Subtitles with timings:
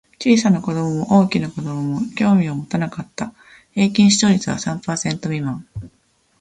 [0.19, 3.35] 小さな子供も大きな子供も興味を持たなかった。
[3.75, 5.63] 平均視聴率は三パーセント未満。